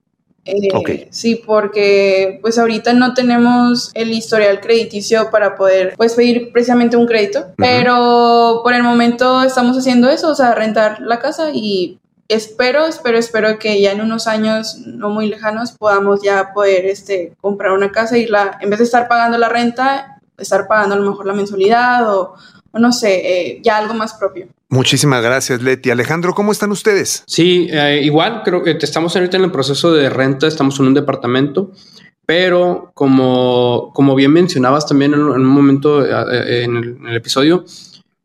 Eh, 0.50 1.08
sí, 1.12 1.36
porque 1.36 2.40
pues 2.42 2.58
ahorita 2.58 2.94
no 2.94 3.14
tenemos 3.14 3.92
el 3.94 4.12
historial 4.12 4.60
crediticio 4.60 5.30
para 5.30 5.56
poder 5.56 5.94
pues 5.96 6.16
pedir 6.16 6.52
precisamente 6.52 6.98
un 6.98 7.06
crédito, 7.06 7.48
pero 7.58 8.62
por 8.64 8.74
el 8.74 8.84
momento 8.84 9.44
estamos 9.44 9.78
haciendo 9.78 10.10
eso, 10.10 10.30
o 10.30 10.36
sea, 10.36 10.56
rentar 10.56 11.02
la 11.02 11.20
casa 11.20 11.52
y 11.54 12.00
espero, 12.28 12.86
espero, 12.86 13.18
espero 13.18 13.60
que 13.60 13.82
ya 13.82 13.92
en 13.92 14.02
unos 14.02 14.28
años 14.28 14.78
no 14.86 15.10
muy 15.10 15.28
lejanos 15.28 15.74
podamos 15.74 16.22
ya 16.22 16.54
poder 16.54 16.86
este, 16.86 17.34
comprar 17.42 17.72
una 17.74 17.92
casa 17.92 18.18
y 18.18 18.28
la, 18.28 18.58
en 18.62 18.70
vez 18.70 18.80
de 18.80 18.86
estar 18.86 19.08
pagando 19.08 19.38
la 19.38 19.50
renta, 19.50 20.20
estar 20.38 20.68
pagando 20.68 20.96
a 20.96 20.98
lo 21.00 21.10
mejor 21.10 21.26
la 21.26 21.34
mensualidad 21.34 22.16
o, 22.16 22.36
no 22.74 22.92
sé, 22.92 23.22
eh, 23.24 23.62
ya 23.64 23.78
algo 23.78 23.94
más 23.94 24.14
propio. 24.14 24.48
Muchísimas 24.70 25.24
gracias, 25.24 25.62
Leti. 25.62 25.90
Alejandro, 25.90 26.34
¿cómo 26.34 26.52
están 26.52 26.72
ustedes? 26.72 27.24
Sí, 27.26 27.68
eh, 27.72 28.02
igual, 28.04 28.44
creo 28.44 28.64
que 28.64 28.78
estamos 28.80 29.16
ahorita 29.16 29.38
en 29.38 29.46
el 29.46 29.52
proceso 29.52 29.92
de 29.94 30.10
renta, 30.10 30.48
estamos 30.48 30.80
en 30.80 30.88
un 30.88 30.94
departamento, 30.94 31.72
pero 32.26 32.92
como, 32.94 33.92
como 33.96 34.14
bien 34.16 34.32
mencionabas 34.32 34.86
también 34.86 35.14
en, 35.14 35.22
un 35.22 35.46
momento 35.46 36.06
eh, 36.06 36.64
en 36.64 36.76
el 37.08 37.16
episodio, 37.16 37.66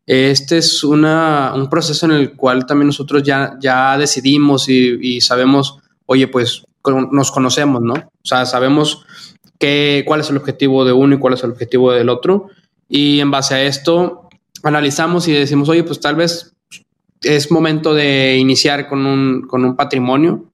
este 0.05 0.59
es 0.59 0.83
una, 0.83 1.53
un 1.55 1.69
proceso 1.69 2.05
en 2.05 2.11
el 2.11 2.33
cual 2.33 2.65
también 2.67 2.87
nosotros 2.87 3.23
ya, 3.23 3.57
ya 3.59 3.97
decidimos 3.97 4.69
y, 4.69 5.19
sabemos, 5.21 5.79
oye, 6.05 6.27
pues 6.27 6.63
nos 7.11 7.31
conocemos, 7.31 7.81
¿no? 7.81 7.93
O 7.93 8.11
sea, 8.21 8.45
sabemos 8.45 9.03
qué, 9.57 10.03
cuál 10.05 10.19
es 10.21 10.29
el 10.29 10.37
objetivo 10.37 10.85
de 10.85 10.93
uno 10.93 11.15
y 11.15 11.19
cuál 11.19 11.33
es 11.33 11.43
el 11.43 11.51
objetivo 11.51 11.91
del 11.91 12.09
otro. 12.09 12.49
Y 12.87 13.19
en 13.19 13.31
base 13.31 13.55
a 13.55 13.63
esto, 13.63 14.24
analizamos 14.63 15.27
y 15.27 15.33
decimos, 15.33 15.69
oye, 15.69 15.83
pues 15.83 15.99
tal 15.99 16.15
vez 16.15 16.55
es 17.21 17.51
momento 17.51 17.93
de 17.93 18.37
iniciar 18.37 18.87
con 18.87 19.05
un, 19.05 19.47
con 19.47 19.65
un 19.65 19.75
patrimonio. 19.75 20.51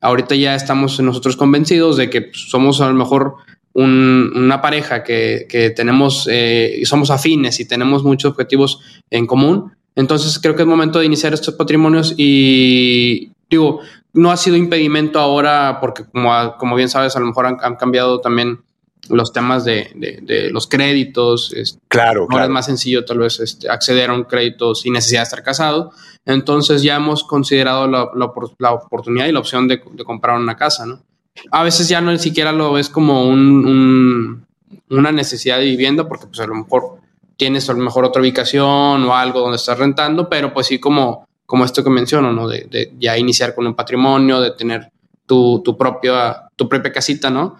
Ahorita 0.00 0.34
ya 0.34 0.54
estamos 0.54 1.00
nosotros 1.00 1.36
convencidos 1.36 1.96
de 1.96 2.08
que 2.08 2.30
somos 2.32 2.80
a 2.80 2.88
lo 2.88 2.94
mejor 2.94 3.34
una 3.74 4.60
pareja 4.60 5.04
que, 5.04 5.46
que 5.48 5.70
tenemos 5.70 6.28
eh, 6.30 6.78
y 6.80 6.84
somos 6.84 7.10
afines 7.10 7.60
y 7.60 7.64
tenemos 7.68 8.02
muchos 8.02 8.32
objetivos 8.32 8.80
en 9.10 9.26
común, 9.26 9.72
entonces 9.98 10.38
creo 10.38 10.54
que 10.54 10.62
es 10.62 10.68
momento 10.68 11.00
de 11.00 11.06
iniciar 11.06 11.34
estos 11.34 11.54
patrimonios 11.54 12.14
y 12.16 13.32
digo, 13.50 13.80
no 14.12 14.30
ha 14.30 14.36
sido 14.36 14.56
impedimento 14.56 15.18
ahora 15.18 15.78
porque 15.80 16.04
como, 16.04 16.56
como 16.56 16.76
bien 16.76 16.88
sabes, 16.88 17.16
a 17.16 17.18
lo 17.18 17.26
mejor 17.26 17.46
han, 17.46 17.74
cambiado 17.74 18.20
también 18.20 18.60
los 19.08 19.32
temas 19.32 19.64
de, 19.64 19.90
de, 19.94 20.50
los 20.50 20.66
créditos. 20.66 21.54
claro, 21.88 22.26
Ahora 22.30 22.44
es 22.44 22.50
más 22.50 22.66
sencillo 22.66 23.04
tal 23.04 23.18
vez 23.18 23.40
este, 23.40 23.68
acceder 23.68 24.10
a 24.10 24.14
un 24.14 24.24
crédito 24.24 24.74
sin 24.74 24.92
necesidad 24.92 25.20
de 25.20 25.24
estar 25.24 25.42
casado. 25.42 25.92
Entonces 26.26 26.82
ya 26.82 26.96
hemos 26.96 27.24
considerado 27.24 27.86
la, 27.86 28.10
la, 28.14 28.30
la 28.58 28.72
oportunidad 28.72 29.26
y 29.26 29.32
la 29.32 29.38
opción 29.38 29.66
de, 29.66 29.80
de, 29.92 30.04
comprar 30.04 30.38
una 30.38 30.56
casa, 30.56 30.84
¿no? 30.84 31.02
a 31.50 31.62
veces 31.62 31.88
ya 31.88 32.00
no 32.00 32.10
ni 32.10 32.18
siquiera 32.18 32.52
lo 32.52 32.72
ves 32.72 32.88
como 32.88 33.24
un, 33.24 34.44
una 34.90 35.12
necesidad 35.12 35.58
de 35.58 35.64
vivienda, 35.64 36.08
porque 36.08 36.26
pues 36.26 36.40
a 36.40 36.46
lo 36.46 36.54
mejor 36.54 36.98
tienes 37.36 37.68
a 37.70 37.72
lo 37.72 37.78
mejor 37.80 38.04
otra 38.04 38.20
ubicación 38.20 39.04
o 39.04 39.14
algo 39.14 39.40
donde 39.40 39.56
estás 39.56 39.78
rentando, 39.78 40.28
pero 40.28 40.52
pues 40.52 40.66
sí 40.66 40.78
como, 40.78 41.26
como 41.46 41.64
esto 41.64 41.84
que 41.84 41.90
menciono, 41.90 42.32
¿no? 42.32 42.48
De, 42.48 42.66
de 42.70 42.92
ya 42.98 43.16
iniciar 43.16 43.54
con 43.54 43.66
un 43.66 43.74
patrimonio, 43.74 44.40
de 44.40 44.52
tener 44.52 44.90
tu, 45.26 45.62
tu, 45.64 45.76
propia, 45.76 46.48
tu 46.56 46.68
propia 46.68 46.92
casita, 46.92 47.30
¿no? 47.30 47.58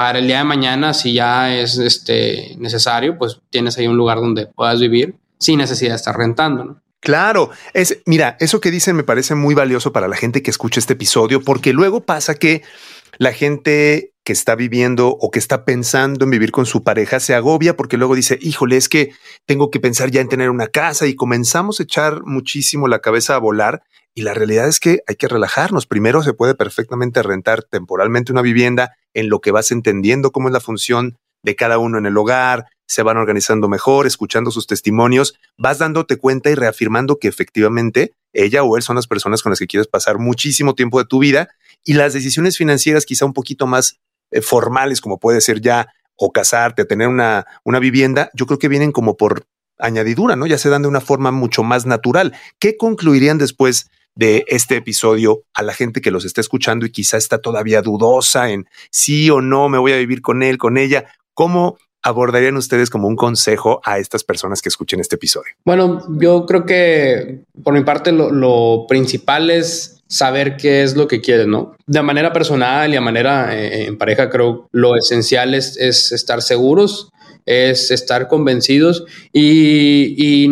Para 0.00 0.18
el 0.18 0.26
día 0.26 0.38
de 0.38 0.44
mañana, 0.44 0.94
si 0.94 1.12
ya 1.12 1.54
es 1.54 1.76
este, 1.76 2.54
necesario, 2.56 3.18
pues 3.18 3.38
tienes 3.50 3.76
ahí 3.76 3.86
un 3.86 3.98
lugar 3.98 4.16
donde 4.16 4.46
puedas 4.46 4.80
vivir 4.80 5.14
sin 5.38 5.58
necesidad 5.58 5.90
de 5.90 5.96
estar 5.96 6.16
rentando. 6.16 6.64
¿no? 6.64 6.82
Claro, 7.00 7.50
es 7.74 7.98
mira, 8.06 8.38
eso 8.40 8.62
que 8.62 8.70
dicen 8.70 8.96
me 8.96 9.04
parece 9.04 9.34
muy 9.34 9.54
valioso 9.54 9.92
para 9.92 10.08
la 10.08 10.16
gente 10.16 10.42
que 10.42 10.50
escucha 10.50 10.80
este 10.80 10.94
episodio, 10.94 11.42
porque 11.42 11.74
luego 11.74 12.06
pasa 12.06 12.34
que 12.34 12.62
la 13.18 13.34
gente 13.34 14.14
que 14.24 14.32
está 14.32 14.54
viviendo 14.54 15.08
o 15.08 15.30
que 15.30 15.38
está 15.38 15.66
pensando 15.66 16.24
en 16.24 16.30
vivir 16.30 16.50
con 16.50 16.64
su 16.64 16.82
pareja 16.82 17.20
se 17.20 17.34
agobia 17.34 17.76
porque 17.76 17.98
luego 17.98 18.14
dice, 18.14 18.38
híjole, 18.40 18.78
es 18.78 18.88
que 18.88 19.12
tengo 19.44 19.70
que 19.70 19.80
pensar 19.80 20.10
ya 20.10 20.22
en 20.22 20.30
tener 20.30 20.48
una 20.48 20.68
casa 20.68 21.08
y 21.08 21.14
comenzamos 21.14 21.78
a 21.78 21.82
echar 21.82 22.22
muchísimo 22.24 22.88
la 22.88 23.00
cabeza 23.00 23.34
a 23.34 23.38
volar. 23.38 23.82
Y 24.14 24.22
la 24.22 24.34
realidad 24.34 24.68
es 24.68 24.80
que 24.80 25.00
hay 25.06 25.16
que 25.16 25.28
relajarnos. 25.28 25.86
Primero 25.86 26.22
se 26.22 26.32
puede 26.32 26.54
perfectamente 26.54 27.22
rentar 27.22 27.62
temporalmente 27.62 28.32
una 28.32 28.42
vivienda 28.42 28.96
en 29.14 29.28
lo 29.28 29.40
que 29.40 29.52
vas 29.52 29.70
entendiendo 29.70 30.32
cómo 30.32 30.48
es 30.48 30.52
la 30.52 30.60
función 30.60 31.16
de 31.42 31.56
cada 31.56 31.78
uno 31.78 31.98
en 31.98 32.06
el 32.06 32.16
hogar, 32.16 32.66
se 32.86 33.02
van 33.02 33.16
organizando 33.16 33.68
mejor, 33.68 34.06
escuchando 34.06 34.50
sus 34.50 34.66
testimonios, 34.66 35.34
vas 35.56 35.78
dándote 35.78 36.16
cuenta 36.16 36.50
y 36.50 36.54
reafirmando 36.54 37.18
que 37.18 37.28
efectivamente 37.28 38.12
ella 38.32 38.62
o 38.62 38.76
él 38.76 38.82
son 38.82 38.96
las 38.96 39.06
personas 39.06 39.42
con 39.42 39.50
las 39.50 39.58
que 39.58 39.66
quieres 39.66 39.86
pasar 39.86 40.18
muchísimo 40.18 40.74
tiempo 40.74 40.98
de 40.98 41.06
tu 41.06 41.18
vida 41.18 41.48
y 41.84 41.94
las 41.94 42.12
decisiones 42.12 42.58
financieras 42.58 43.06
quizá 43.06 43.24
un 43.24 43.32
poquito 43.32 43.66
más 43.66 44.00
eh, 44.32 44.42
formales, 44.42 45.00
como 45.00 45.18
puede 45.18 45.40
ser 45.40 45.60
ya 45.60 45.88
o 46.16 46.32
casarte, 46.32 46.84
tener 46.84 47.08
una, 47.08 47.46
una 47.64 47.78
vivienda, 47.78 48.30
yo 48.34 48.46
creo 48.46 48.58
que 48.58 48.68
vienen 48.68 48.92
como 48.92 49.16
por 49.16 49.46
añadidura, 49.78 50.36
¿no? 50.36 50.46
Ya 50.46 50.58
se 50.58 50.68
dan 50.68 50.82
de 50.82 50.88
una 50.88 51.00
forma 51.00 51.30
mucho 51.30 51.62
más 51.62 51.86
natural. 51.86 52.34
¿Qué 52.58 52.76
concluirían 52.76 53.38
después 53.38 53.90
de 54.14 54.44
este 54.48 54.76
episodio 54.76 55.42
a 55.54 55.62
la 55.62 55.72
gente 55.72 56.00
que 56.00 56.10
los 56.10 56.24
está 56.24 56.40
escuchando 56.40 56.86
y 56.86 56.90
quizá 56.90 57.16
está 57.16 57.38
todavía 57.38 57.82
dudosa 57.82 58.50
en 58.50 58.66
sí 58.90 59.30
o 59.30 59.40
no 59.40 59.68
me 59.68 59.78
voy 59.78 59.92
a 59.92 59.96
vivir 59.96 60.22
con 60.22 60.42
él, 60.42 60.58
con 60.58 60.78
ella? 60.78 61.06
¿Cómo 61.34 61.78
abordarían 62.02 62.56
ustedes 62.56 62.90
como 62.90 63.08
un 63.08 63.16
consejo 63.16 63.80
a 63.84 63.98
estas 63.98 64.24
personas 64.24 64.62
que 64.62 64.68
escuchen 64.68 65.00
este 65.00 65.16
episodio? 65.16 65.52
Bueno, 65.64 66.02
yo 66.18 66.46
creo 66.46 66.64
que 66.64 67.44
por 67.62 67.74
mi 67.74 67.84
parte 67.84 68.12
lo, 68.12 68.30
lo 68.30 68.86
principal 68.88 69.50
es 69.50 70.00
saber 70.10 70.56
qué 70.56 70.82
es 70.82 70.96
lo 70.96 71.06
que 71.06 71.20
quieres, 71.20 71.46
¿no? 71.46 71.76
De 71.86 72.02
manera 72.02 72.32
personal 72.32 72.92
y 72.92 72.96
a 72.96 73.00
manera 73.00 73.56
eh, 73.56 73.86
en 73.86 73.96
pareja, 73.96 74.28
creo 74.28 74.68
lo 74.72 74.96
esencial 74.96 75.54
es, 75.54 75.76
es 75.76 76.10
estar 76.10 76.42
seguros, 76.42 77.10
es 77.46 77.90
estar 77.90 78.28
convencidos 78.28 79.04
y, 79.32 80.46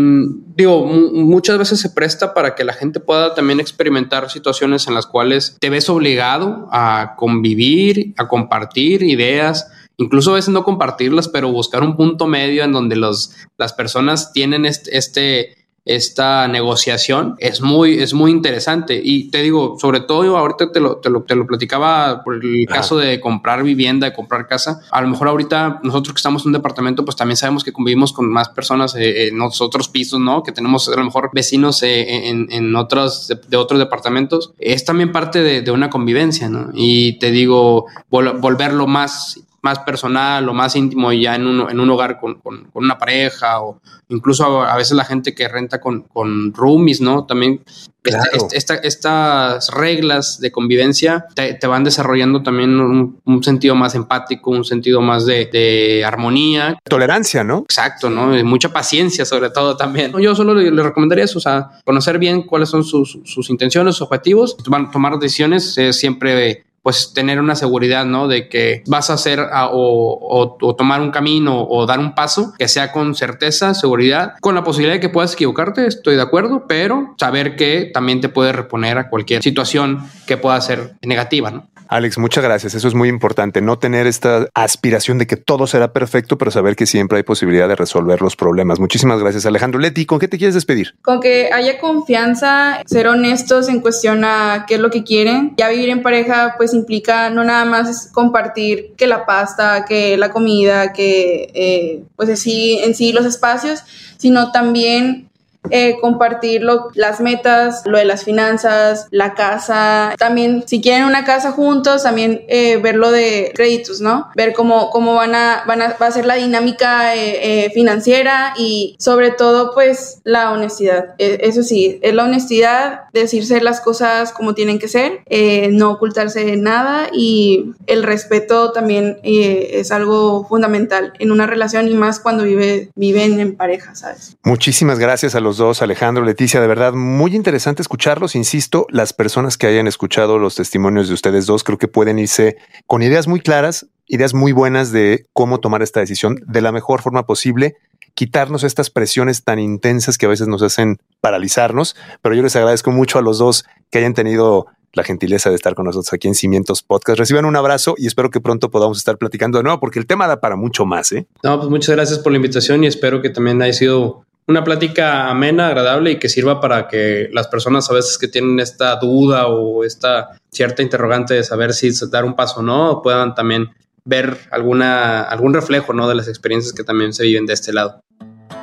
digo, 0.57 0.85
muchas 0.87 1.59
veces 1.59 1.81
se 1.81 1.91
presta 1.91 2.35
para 2.35 2.55
que 2.55 2.65
la 2.65 2.73
gente 2.73 3.01
pueda 3.01 3.35
también 3.35 3.61
experimentar 3.61 4.31
situaciones 4.31 4.89
en 4.89 4.95
las 4.95 5.07
cuales 5.07 5.57
te 5.61 5.71
ves 5.71 5.89
obligado 5.89 6.69
a 6.73 7.15
convivir, 7.17 8.15
a 8.17 8.29
compartir 8.29 9.03
ideas, 9.03 9.71
incluso 9.97 10.31
a 10.31 10.35
veces 10.35 10.51
no 10.51 10.65
compartirlas, 10.65 11.29
pero 11.29 11.53
buscar 11.53 11.83
un 11.83 11.97
punto 11.97 12.27
medio 12.27 12.65
en 12.65 12.73
donde 12.73 12.97
los, 12.97 13.33
las 13.57 13.73
personas 13.73 14.33
tienen 14.33 14.65
este 14.65 15.58
esta 15.89 16.47
negociación 16.49 17.35
es 17.39 17.61
muy, 17.61 18.01
es 18.01 18.15
muy 18.15 18.31
interesante. 18.31 19.01
Y 19.03 19.31
te 19.31 19.43
digo, 19.43 19.77
sobre 19.81 20.01
todo 20.01 20.37
ahorita 20.37 20.71
te 20.71 20.81
lo, 20.81 20.97
te 20.97 21.11
lo, 21.11 21.23
te 21.23 21.35
lo 21.35 21.47
platicaba 21.47 22.23
por 22.23 22.35
el 22.45 22.67
caso 22.67 22.99
de 22.99 23.21
comprar 23.21 23.63
vivienda, 23.63 24.09
de 24.09 24.15
comprar 24.15 24.47
casa. 24.47 24.81
A 24.91 25.01
lo 25.01 25.09
mejor 25.09 25.29
ahorita 25.29 25.81
nosotros 25.83 26.15
que 26.15 26.19
estamos 26.19 26.43
en 26.43 26.49
un 26.49 26.53
departamento, 26.53 27.05
pues 27.05 27.17
también 27.17 27.37
sabemos 27.37 27.65
que 27.65 27.73
convivimos 27.73 28.13
con 28.13 28.31
más 28.31 28.51
personas 28.51 28.95
eh, 28.97 29.29
en 29.29 29.41
otros 29.41 29.89
pisos, 29.89 30.21
¿no? 30.21 30.43
Que 30.43 30.53
tenemos 30.53 30.89
a 30.89 30.97
lo 30.97 31.05
mejor 31.05 31.31
vecinos 31.33 31.83
eh, 31.83 32.29
en, 32.29 32.49
en, 32.51 32.77
otros, 32.77 33.29
de, 33.49 33.57
otros 33.57 33.81
departamentos. 33.81 34.53
Es 34.59 34.85
también 34.85 35.11
parte 35.11 35.43
de, 35.43 35.63
de, 35.63 35.71
una 35.71 35.89
convivencia, 35.89 36.49
¿no? 36.49 36.71
Y 36.75 37.19
te 37.19 37.31
digo, 37.31 37.87
vol 38.11 38.39
volverlo 38.39 38.87
más 38.87 39.41
más 39.63 39.81
personal 39.81 40.49
o 40.49 40.55
más 40.55 40.77
íntimo 40.77 41.13
ya 41.13 41.35
en 41.35 41.47
un, 41.47 41.71
en 41.71 41.81
un 41.81 41.91
hogar 41.91 42.21
con, 42.21 42.37
con, 42.37 42.65
con, 42.71 42.85
una 42.85 42.97
pareja 42.97 43.61
o 43.61 43.81
incluso 44.09 44.63
a, 44.63 44.77
veces 44.77 44.97
la 44.97 45.05
gente 45.05 45.35
que 45.35 45.49
renta 45.49 45.81
con, 45.81 46.03
con 46.03 46.55
roomies, 46.55 47.01
¿no? 47.01 47.27
También 47.27 47.63
este, 48.05 48.11
claro. 48.11 48.31
este, 48.33 48.57
esta, 48.57 48.75
estas 48.77 49.71
reglas 49.71 50.41
de 50.41 50.53
convivencia 50.53 51.27
te, 51.35 51.55
te 51.55 51.67
van 51.67 51.85
desarrollando 51.85 52.43
también 52.43 52.81
un, 52.81 53.21
un, 53.25 53.43
sentido 53.43 53.75
más 53.75 53.95
empático, 53.95 54.51
un 54.51 54.65
sentido 54.65 55.01
más 55.01 55.27
de, 55.27 55.47
de, 55.47 56.05
armonía. 56.05 56.79
Tolerancia, 56.85 57.43
¿no? 57.43 57.59
Exacto, 57.61 58.09
¿no? 58.09 58.39
Y 58.39 58.45
mucha 58.45 58.73
paciencia 58.73 59.25
sobre 59.25 59.51
todo 59.51 59.77
también. 59.77 60.13
Yo 60.19 60.35
solo 60.35 60.55
le, 60.55 60.71
le, 60.71 60.83
recomendaría 60.83 61.25
eso, 61.25 61.39
o 61.39 61.43
sea, 61.43 61.71
conocer 61.85 62.19
bien 62.19 62.43
cuáles 62.43 62.69
son 62.69 62.85
sus, 62.85 63.19
sus 63.25 63.51
intenciones, 63.51 63.97
sus 63.97 64.03
objetivos, 64.03 64.57
tomar 64.57 65.19
decisiones, 65.19 65.77
eh, 65.77 65.93
siempre 65.93 66.68
pues 66.89 67.13
tener 67.13 67.39
una 67.39 67.55
seguridad, 67.55 68.07
¿no? 68.07 68.29
De 68.29 68.49
que 68.49 68.83
vas 68.87 69.11
a 69.11 69.13
hacer 69.13 69.41
a, 69.41 69.67
o, 69.67 70.15
o, 70.15 70.57
o, 70.59 70.75
tomar 70.75 71.03
un 71.03 71.11
camino 71.11 71.67
o 71.69 71.85
dar 71.85 71.99
un 71.99 72.15
paso 72.15 72.55
que 72.57 72.67
sea 72.67 72.93
con 72.93 73.15
certeza, 73.15 73.75
seguridad, 73.75 74.37
con 74.41 74.55
la 74.55 74.65
posibilidad 74.65 74.95
de 74.95 75.01
que 75.01 75.11
puedas 75.11 75.35
equivocarte, 75.35 75.87
estoy 75.87 76.17
de 76.17 76.23
acuerdo, 76.23 76.65
pero 76.67 77.15
saber 77.19 77.57
que 77.57 77.91
también 77.93 78.23
te 78.23 78.31
puede 78.31 78.53
reponer 78.53 78.97
a 78.97 79.11
cualquier 79.11 79.43
situación 79.43 80.09
que 80.27 80.39
pueda 80.39 80.59
ser 80.63 80.95
negativa, 81.03 81.51
¿no? 81.51 81.69
Alex, 81.89 82.19
muchas 82.19 82.45
gracias. 82.45 82.75
Eso 82.75 82.87
es 82.87 82.95
muy 82.95 83.09
importante. 83.09 83.63
No 83.63 83.79
tener 83.79 84.07
esta 84.07 84.47
aspiración 84.55 85.17
de 85.17 85.27
que 85.27 85.37
todo 85.37 85.67
será 85.67 85.93
perfecto, 85.93 86.37
pero 86.37 86.51
saber 86.51 86.77
que 86.77 86.85
siempre 86.85 87.17
hay 87.17 87.23
posibilidad 87.25 87.67
de 87.67 87.77
resolver 87.77 88.21
los 88.21 88.37
problemas. 88.37 88.79
Muchísimas 88.79 89.21
gracias, 89.21 89.47
Alejandro. 89.47 89.81
Leti, 89.81 90.05
¿con 90.05 90.19
qué 90.19 90.29
te 90.29 90.37
quieres 90.37 90.55
despedir? 90.55 90.95
Con 91.03 91.21
que 91.21 91.51
haya 91.51 91.79
confianza, 91.81 92.83
ser 92.85 93.09
honestos 93.09 93.69
en 93.69 93.81
cuestión 93.81 94.23
a 94.25 94.67
qué 94.69 94.75
es 94.75 94.81
lo 94.81 94.91
que 94.91 95.03
quieren. 95.03 95.55
Ya 95.57 95.71
vivir 95.71 95.89
en 95.89 96.03
pareja, 96.03 96.55
pues 96.59 96.75
implica 96.79 97.31
no 97.31 97.45
nada 97.45 97.65
más 97.65 98.11
compartir 98.13 98.95
que 98.97 99.07
la 99.07 99.27
pasta, 99.27 99.85
que 99.85 100.17
la 100.17 100.31
comida, 100.31 100.93
que 100.93 101.51
eh, 101.55 102.03
pues 102.17 102.29
así 102.29 102.79
en 102.83 102.95
sí 102.95 103.13
los 103.13 103.27
espacios, 103.27 103.83
sino 104.17 104.53
también 104.53 105.28
eh, 105.71 105.97
compartir 106.01 106.63
las 106.95 107.21
metas, 107.21 107.83
lo 107.85 107.99
de 107.99 108.05
las 108.05 108.25
finanzas, 108.25 109.07
la 109.11 109.35
casa, 109.35 110.15
también 110.19 110.65
si 110.67 110.81
quieren 110.81 111.05
una 111.05 111.25
casa 111.25 111.53
juntos, 111.53 112.03
también 112.03 112.43
eh, 112.49 112.79
ver 112.79 112.97
lo 112.97 113.11
de 113.11 113.53
créditos, 113.55 114.01
¿no? 114.01 114.29
Ver 114.35 114.53
cómo, 114.55 114.91
cómo 114.91 115.15
van 115.15 115.35
a, 115.35 115.65
van 115.67 115.83
a, 115.83 115.97
va 116.01 116.07
a 116.07 116.11
ser 116.11 116.27
la 116.27 116.35
dinámica 116.35 117.15
eh, 117.15 117.67
eh 117.67 117.71
financiera 117.71 118.55
y 118.57 118.97
sobre 118.99 119.31
todo 119.31 119.73
pues 119.75 120.21
la 120.25 120.53
honestidad. 120.53 121.15
Eh, 121.19 121.39
eso 121.43 121.63
sí, 121.63 121.99
es 122.03 122.15
la 122.15 122.25
honestidad, 122.25 123.03
decirse 123.13 123.61
las 123.61 123.81
cosas 123.81 124.33
como 124.33 124.55
tienen 124.55 124.79
que 124.79 124.89
ser, 124.89 125.21
eh, 125.27 125.69
no 125.73 125.91
ocultarse 125.93 126.57
nada 126.57 127.09
y 127.13 127.73
el 127.87 128.03
respeto 128.03 128.73
también 128.73 129.19
es 129.23 129.91
algo 129.93 130.47
fundamental 130.49 131.13
en 131.19 131.33
una 131.33 131.47
relación 131.47 131.89
y 131.89 131.95
más 131.95 132.21
cuando 132.21 132.45
vive, 132.45 132.91
viven 132.95 133.41
en 133.41 133.57
pareja, 133.57 133.95
¿sabes? 133.95 134.37
Muchísimas 134.45 134.99
gracias 134.99 135.35
a 135.35 135.41
los 135.41 135.48
dos, 135.57 135.83
Alejandro, 135.83 136.25
Leticia, 136.25 136.61
de 136.61 136.67
verdad 136.67 136.93
muy 136.93 137.35
interesante 137.35 137.83
escucharlos. 137.83 138.35
Insisto, 138.35 138.87
las 138.91 139.13
personas 139.13 139.57
que 139.57 139.67
hayan 139.67 139.87
escuchado 139.87 140.39
los 140.39 140.55
testimonios 140.55 141.09
de 141.09 141.15
ustedes 141.15 141.47
dos 141.47 141.65
creo 141.65 141.79
que 141.79 141.89
pueden 141.89 142.19
irse 142.19 142.57
con 142.87 143.03
ideas 143.03 143.27
muy 143.27 143.41
claras, 143.41 143.87
ideas 144.07 144.35
muy 144.35 144.53
buenas 144.53 144.93
de 144.93 145.27
cómo 145.33 145.61
tomar 145.61 145.83
esta 145.83 146.01
decisión 146.01 146.41
de 146.47 146.61
la 146.61 146.73
mejor 146.73 147.03
forma 147.03 147.27
posible, 147.27 147.77
quitarnos 148.15 148.65
estas 148.65 148.91
presiones 148.91 149.45
tan 149.45 149.59
intensas 149.59 150.19
que 150.19 150.27
a 150.27 150.29
veces 150.29 150.49
nos 150.49 150.63
hacen 150.63 150.99
paralizarnos. 151.21 151.97
Pero 152.21 152.35
yo 152.35 152.43
les 152.43 152.57
agradezco 152.57 152.91
mucho 152.91 153.19
a 153.19 153.23
los 153.23 153.39
dos 153.39 153.65
que 153.91 153.99
hayan 153.99 154.15
tenido 154.15 154.67
la 154.93 155.05
gentileza 155.05 155.51
de 155.51 155.57
estar 155.57 155.75
con 155.75 155.85
nosotros 155.85 156.13
aquí 156.13 156.29
en 156.29 156.35
Cimientos 156.35 156.83
Podcast. 156.83 157.19
Reciban 157.19 157.45
un 157.45 157.57
abrazo 157.57 157.95
y 157.97 158.07
espero 158.07 158.31
que 158.31 158.41
pronto 158.41 158.71
podamos 158.71 158.99
estar 158.99 159.19
platicando 159.19 159.59
de 159.59 159.65
nuevo 159.65 159.81
porque 159.81 159.99
el 159.99 160.07
tema 160.07 160.27
da 160.27 160.41
para 160.41 160.57
mucho 160.57 160.85
más. 160.87 161.13
¿eh? 161.13 161.27
No, 161.43 161.59
pues 161.59 161.71
muchas 161.71 161.95
gracias 161.95 162.19
por 162.19 162.33
la 162.33 162.37
invitación 162.37 162.85
y 162.85 162.87
espero 162.87 163.23
que 163.23 163.31
también 163.31 163.61
haya 163.63 163.73
sido 163.73 164.25
una 164.49 164.65
plática 164.65 165.29
amena, 165.29 165.69
agradable 165.69 166.13
y 166.13 166.19
que 166.19 166.31
sirva 166.31 166.59
para 166.59 166.89
que 166.89 167.29
las 167.33 167.49
personas 167.49 167.89
a 167.91 167.95
veces 167.95 168.17
que 168.17 168.29
tienen 168.29 168.59
esta 168.61 168.97
duda 168.97 169.47
o 169.47 169.85
esta 169.85 170.31
cierta 170.51 170.83
interrogante 170.83 171.35
de 171.35 171.45
saber 171.45 171.75
si 171.75 171.91
dar 172.11 172.25
un 172.25 172.35
paso 172.35 172.61
o 172.61 172.63
no, 172.63 173.03
puedan 173.03 173.35
también 173.35 173.69
ver 174.05 174.39
alguna, 174.51 175.23
algún 175.23 175.53
reflejo 175.53 175.93
¿no? 175.93 176.09
de 176.09 176.15
las 176.15 176.29
experiencias 176.29 176.73
que 176.73 176.83
también 176.83 177.13
se 177.13 177.25
viven 177.25 177.45
de 177.45 177.53
este 177.53 177.75
lado. 177.75 178.03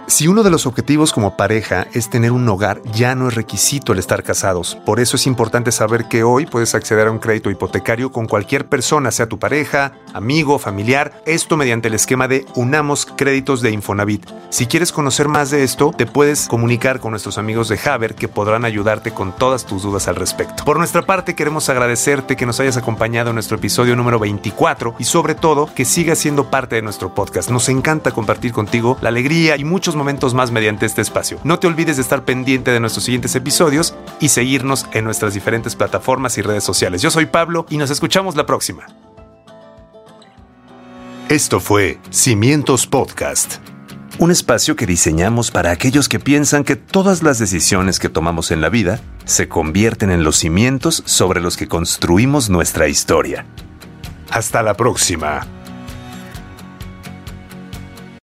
Si 0.08 0.28
uno 0.28 0.44
de 0.44 0.52
los 0.52 0.68
objetivos 0.68 1.12
como 1.12 1.36
pareja 1.36 1.88
es 1.94 2.12
tener 2.12 2.32
un 2.32 2.48
hogar, 2.48 2.80
ya 2.94 3.16
no 3.16 3.28
es 3.28 3.34
requisito 3.34 3.92
el 3.92 3.98
estar 3.98 4.22
casados. 4.22 4.78
Por 4.86 5.00
eso 5.00 5.16
es 5.16 5.26
importante 5.26 5.72
saber 5.72 6.06
que 6.06 6.24
hoy 6.24 6.46
puedes 6.46 6.76
acceder 6.76 7.08
a 7.08 7.12
un 7.12 7.18
crédito 7.18 7.50
hipotecario 7.50 8.12
con 8.12 8.28
cualquier 8.28 8.68
persona, 8.68 9.10
sea 9.10 9.28
tu 9.28 9.40
pareja, 9.40 9.94
amigo, 10.14 10.60
familiar, 10.60 11.24
esto 11.26 11.58
mediante 11.58 11.88
el 11.88 11.96
esquema 11.96 12.28
de 12.28 12.46
Unamos 12.54 13.08
Créditos 13.08 13.62
de 13.62 13.72
Infonavit. 13.72 14.30
Si 14.52 14.68
quieres 14.68 14.92
conocer 14.92 15.28
más 15.28 15.50
de 15.50 15.64
esto, 15.64 15.92
te 15.98 16.06
puedes 16.06 16.48
comunicar 16.48 17.00
con 17.00 17.10
nuestros 17.10 17.40
amigos 17.40 17.68
de 17.68 17.80
Haber 17.84 18.14
que 18.14 18.28
podrán 18.28 18.64
ayudarte 18.64 19.12
con 19.12 19.36
todas 19.36 19.66
tus 19.66 19.82
dudas 19.82 20.08
al 20.08 20.18
respecto. 20.18 20.66
Por 20.66 20.78
nuestra 20.78 21.02
parte, 21.02 21.34
queremos 21.34 21.68
agradecerte 21.70 22.36
que 22.36 22.46
nos 22.46 22.60
hayas 22.60 22.78
acompañado 22.78 23.32
en 23.32 23.36
nuestro 23.36 23.58
episodio 23.58 23.96
número 23.96 24.20
24 24.20 24.96
y 25.00 25.04
sobre 25.06 25.34
todo 25.34 25.68
que 25.74 25.84
sigas 25.84 26.20
siendo 26.20 26.52
parte 26.52 26.76
de 26.76 26.84
nuestro 26.84 27.16
podcast. 27.16 27.50
Nos 27.50 27.70
encanta 27.70 28.12
compartir 28.12 28.52
contigo 28.52 29.00
la 29.02 29.10
alegría 29.10 29.58
y 29.58 29.64
muchos 29.64 29.95
momentos 29.96 30.34
más 30.34 30.52
mediante 30.52 30.86
este 30.86 31.02
espacio. 31.02 31.40
No 31.44 31.60
te 31.60 31.68
olvides 31.68 31.98
de 31.98 32.02
estar 32.02 32.25
pendiente 32.25 32.72
de 32.72 32.80
nuestros 32.80 33.06
siguientes 33.06 33.36
episodios 33.36 33.96
y 34.20 34.30
seguirnos 34.30 34.86
en 34.94 35.04
nuestras 35.04 35.34
diferentes 35.34 35.75
plataformas 35.75 36.38
y 36.38 36.42
redes 36.42 36.64
sociales. 36.64 37.02
Yo 37.02 37.12
soy 37.12 37.25
Pablo 37.25 37.66
y 37.70 37.78
nos 37.78 37.90
escuchamos 37.90 38.36
la 38.36 38.46
próxima. 38.46 38.86
Esto 41.30 41.60
fue 41.60 42.00
Cimientos 42.12 42.86
Podcast. 42.86 43.56
Un 44.20 44.32
espacio 44.32 44.75
que 44.75 44.86
diseñamos 44.86 45.52
para 45.52 45.72
aquellos 45.72 46.08
que 46.08 46.20
piensan 46.20 46.64
que 46.64 46.75
todas 46.75 47.24
las 47.24 47.40
decisiones 47.40 48.00
que 48.00 48.10
tomamos 48.10 48.52
en 48.52 48.62
la 48.62 48.70
vida 48.70 49.02
se 49.25 49.50
convierten 49.50 50.12
en 50.12 50.24
los 50.24 50.38
cimientos 50.38 51.04
sobre 51.06 51.42
los 51.42 51.58
que 51.58 51.68
construimos 51.68 52.50
nuestra 52.50 52.88
historia. 52.88 53.46
Hasta 54.30 54.64
la 54.64 54.75
próxima. 54.75 55.46